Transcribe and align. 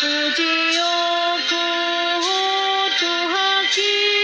तुझे 0.00 0.54
ओ 0.78 1.36
को 1.50 1.62
तो 3.00 3.10
हकी 3.30 4.17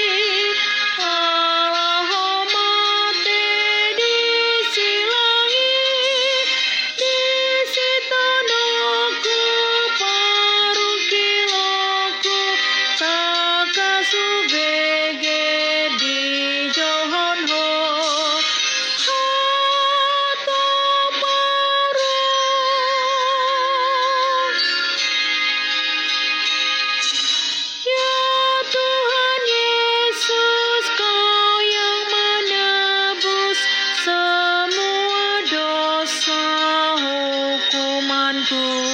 go. 38.49 38.94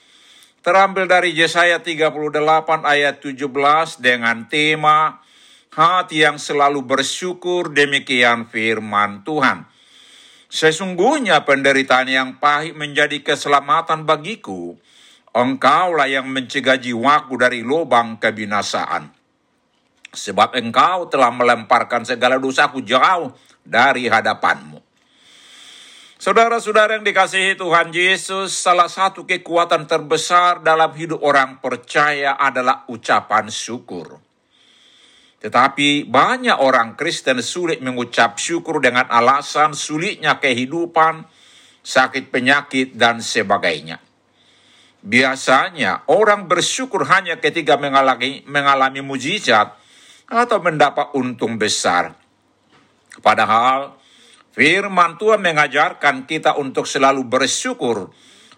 terambil 0.61 1.09
dari 1.09 1.33
Yesaya 1.33 1.81
38 1.81 2.21
ayat 2.85 3.17
17 3.17 3.49
dengan 3.97 4.45
tema 4.45 5.21
hati 5.73 6.21
yang 6.21 6.37
selalu 6.37 6.85
bersyukur 6.85 7.73
demikian 7.73 8.45
firman 8.45 9.25
Tuhan. 9.25 9.65
Sesungguhnya 10.51 11.47
penderitaan 11.47 12.09
yang 12.11 12.29
pahit 12.37 12.77
menjadi 12.77 13.23
keselamatan 13.23 14.05
bagiku. 14.05 14.77
Engkaulah 15.31 16.11
yang 16.11 16.27
mencegah 16.27 16.75
jiwaku 16.75 17.39
dari 17.39 17.63
lubang 17.63 18.19
kebinasaan. 18.19 19.15
Sebab 20.11 20.59
engkau 20.59 21.07
telah 21.07 21.31
melemparkan 21.31 22.03
segala 22.03 22.35
dosaku 22.35 22.83
jauh 22.83 23.31
dari 23.63 24.11
hadapanmu. 24.11 24.80
Saudara-saudara 26.21 27.01
yang 27.01 27.01
dikasihi 27.01 27.57
Tuhan 27.57 27.89
Yesus, 27.89 28.53
salah 28.53 28.85
satu 28.85 29.25
kekuatan 29.25 29.89
terbesar 29.89 30.61
dalam 30.61 30.93
hidup 30.93 31.17
orang 31.25 31.57
percaya 31.57 32.37
adalah 32.37 32.85
ucapan 32.93 33.49
syukur. 33.49 34.21
Tetapi 35.41 36.05
banyak 36.05 36.61
orang 36.61 36.93
Kristen 36.93 37.41
sulit 37.41 37.81
mengucap 37.81 38.37
syukur 38.37 38.77
dengan 38.85 39.09
alasan 39.09 39.73
sulitnya 39.73 40.37
kehidupan, 40.37 41.25
sakit 41.81 42.29
penyakit, 42.29 42.93
dan 42.93 43.17
sebagainya. 43.17 43.97
Biasanya 45.01 46.05
orang 46.05 46.45
bersyukur 46.45 47.01
hanya 47.09 47.41
ketika 47.41 47.81
mengalami, 47.81 48.45
mengalami 48.45 49.01
mujizat 49.01 49.73
atau 50.29 50.61
mendapat 50.61 51.17
untung 51.17 51.57
besar. 51.57 52.13
Padahal 53.25 54.00
firman 54.55 55.19
Tuhan 55.19 55.43
mengajarkan 55.43 56.27
kita 56.27 56.55
untuk 56.59 56.87
selalu 56.87 57.27
bersyukur 57.27 58.11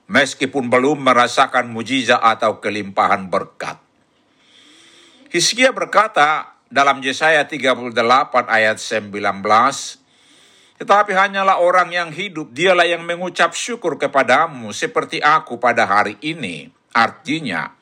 meskipun 0.10 0.68
belum 0.68 1.02
merasakan 1.02 1.72
mujizat 1.72 2.20
atau 2.20 2.60
kelimpahan 2.60 3.30
berkat. 3.32 3.80
Hizkia 5.34 5.74
berkata, 5.74 6.54
dalam 6.70 7.02
Yesaya 7.02 7.46
38 7.46 7.94
ayat 8.50 8.78
19, 8.78 9.14
tetapi 10.82 11.12
hanyalah 11.14 11.62
orang 11.62 11.90
yang 11.94 12.10
hidup, 12.10 12.50
dialah 12.50 12.86
yang 12.86 13.06
mengucap 13.06 13.54
syukur 13.54 14.02
kepadamu 14.02 14.74
seperti 14.74 15.22
aku 15.22 15.62
pada 15.62 15.86
hari 15.86 16.18
ini. 16.26 16.70
Artinya, 16.94 17.74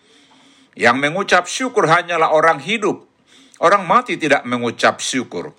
yang 0.75 0.99
mengucap 0.99 1.47
syukur 1.47 1.87
hanyalah 1.87 2.31
orang 2.31 2.59
hidup. 2.59 3.07
Orang 3.61 3.87
mati 3.87 4.15
tidak 4.15 4.43
mengucap 4.43 4.99
syukur. 4.99 5.55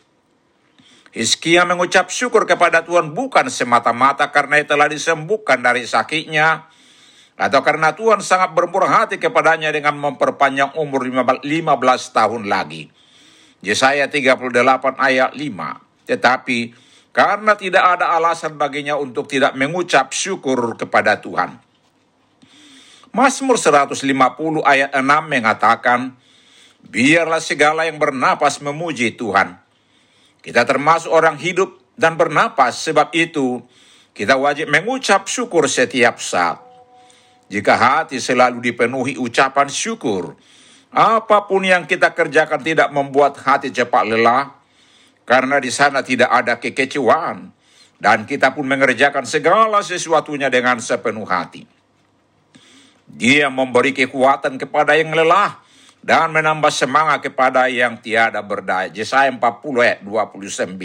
Hizkia 1.13 1.69
mengucap 1.69 2.09
syukur 2.09 2.49
kepada 2.49 2.89
Tuhan 2.89 3.13
bukan 3.13 3.53
semata-mata 3.53 4.33
karena 4.33 4.65
ia 4.65 4.67
telah 4.67 4.89
disembuhkan 4.89 5.61
dari 5.61 5.85
sakitnya, 5.85 6.73
atau 7.37 7.61
karena 7.61 7.93
Tuhan 7.93 8.25
sangat 8.25 8.57
bermurah 8.57 9.05
hati 9.05 9.21
kepadanya 9.21 9.69
dengan 9.73 9.97
memperpanjang 10.01 10.73
umur 10.81 11.05
15 11.05 11.45
tahun 12.17 12.49
lagi. 12.49 12.89
Yesaya 13.61 14.09
38 14.09 14.99
ayat 14.99 15.37
5. 15.37 16.09
Tetapi 16.09 16.59
karena 17.13 17.53
tidak 17.61 17.85
ada 17.99 18.17
alasan 18.17 18.57
baginya 18.57 18.97
untuk 18.97 19.29
tidak 19.29 19.53
mengucap 19.53 20.11
syukur 20.17 20.81
kepada 20.81 21.21
Tuhan. 21.21 21.61
Mazmur 23.13 23.61
150 23.61 24.01
ayat 24.65 24.91
6 24.97 25.05
mengatakan, 25.29 26.17
Biarlah 26.83 27.39
segala 27.39 27.87
yang 27.87 28.03
bernapas 28.03 28.59
memuji 28.59 29.15
Tuhan. 29.15 29.62
Kita 30.43 30.67
termasuk 30.67 31.15
orang 31.15 31.39
hidup 31.39 31.95
dan 31.95 32.19
bernapas, 32.19 32.83
sebab 32.83 33.15
itu 33.15 33.63
kita 34.11 34.35
wajib 34.35 34.69
mengucap 34.69 35.31
syukur 35.31 35.71
setiap 35.71 36.19
saat. 36.19 36.59
Jika 37.47 37.79
hati 37.79 38.19
selalu 38.19 38.59
dipenuhi 38.59 39.15
ucapan 39.17 39.71
syukur, 39.71 40.35
Apa 40.93 41.49
pun 41.49 41.65
yang 41.65 41.89
kita 41.89 42.13
kerjakan 42.13 42.61
tidak 42.61 42.93
membuat 42.93 43.41
hati 43.41 43.73
cepat 43.73 44.13
lelah, 44.13 44.53
karena 45.25 45.57
di 45.57 45.73
sana 45.73 46.05
tidak 46.05 46.29
ada 46.29 46.61
kekecewaan, 46.61 47.49
dan 47.97 48.29
kita 48.29 48.53
pun 48.53 48.69
mengerjakan 48.69 49.25
segala 49.25 49.81
sesuatunya 49.81 50.53
dengan 50.53 50.77
sepenuh 50.85 51.25
hati. 51.25 51.65
Dia 53.09 53.49
memberi 53.49 53.97
kekuatan 53.97 54.61
kepada 54.61 54.93
yang 55.01 55.17
lelah, 55.17 55.62
dan 56.03 56.35
menambah 56.35 56.75
semangat 56.75 57.23
kepada 57.31 57.71
yang 57.71 58.03
tiada 58.03 58.43
berdaya. 58.43 58.91
Yesaya 58.91 59.31
40 59.31 59.41
ayat 59.79 59.99
29. 60.03 60.77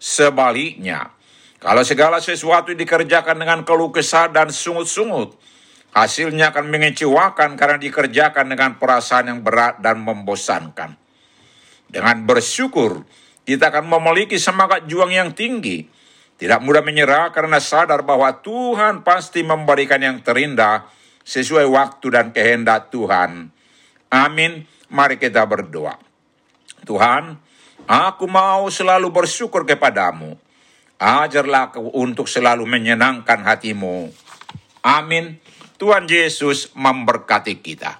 Sebaliknya, 0.00 1.12
kalau 1.62 1.84
segala 1.86 2.18
sesuatu 2.18 2.74
dikerjakan 2.74 3.36
dengan 3.38 3.62
keluh 3.62 3.92
kesah 3.92 4.32
dan 4.32 4.50
sungut-sungut, 4.50 5.38
Hasilnya 5.92 6.56
akan 6.56 6.72
mengecewakan 6.72 7.60
karena 7.60 7.76
dikerjakan 7.76 8.48
dengan 8.48 8.80
perasaan 8.80 9.28
yang 9.28 9.40
berat 9.44 9.76
dan 9.84 10.00
membosankan. 10.00 10.96
Dengan 11.84 12.24
bersyukur, 12.24 13.04
kita 13.44 13.68
akan 13.68 13.92
memiliki 13.92 14.40
semangat 14.40 14.88
juang 14.88 15.12
yang 15.12 15.36
tinggi. 15.36 15.84
Tidak 16.40 16.64
mudah 16.64 16.80
menyerah 16.80 17.28
karena 17.36 17.60
sadar 17.60 18.08
bahwa 18.08 18.40
Tuhan 18.40 19.04
pasti 19.04 19.44
memberikan 19.44 20.00
yang 20.00 20.24
terindah 20.24 20.88
sesuai 21.28 21.68
waktu 21.68 22.06
dan 22.08 22.32
kehendak 22.32 22.88
Tuhan. 22.88 23.52
Amin. 24.12 24.68
Mari 24.92 25.16
kita 25.16 25.40
berdoa. 25.48 25.96
Tuhan, 26.84 27.40
aku 27.88 28.28
mau 28.28 28.68
selalu 28.68 29.08
bersyukur 29.08 29.64
kepadamu. 29.64 30.36
Ajarlah 31.00 31.72
aku 31.72 31.96
untuk 31.96 32.28
selalu 32.28 32.68
menyenangkan 32.68 33.40
hatimu. 33.40 34.12
Amin. 34.84 35.40
Tuhan 35.80 36.04
Yesus 36.06 36.70
memberkati 36.76 37.58
kita. 37.58 37.98